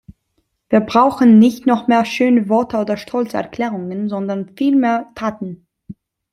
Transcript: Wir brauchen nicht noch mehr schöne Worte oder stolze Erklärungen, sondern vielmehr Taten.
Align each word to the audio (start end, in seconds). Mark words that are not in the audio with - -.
Wir 0.69 0.79
brauchen 0.79 1.37
nicht 1.37 1.67
noch 1.67 1.87
mehr 1.87 2.05
schöne 2.05 2.49
Worte 2.49 2.77
oder 2.77 2.97
stolze 2.97 3.37
Erklärungen, 3.37 4.09
sondern 4.09 4.55
vielmehr 4.57 5.11
Taten. 5.13 5.67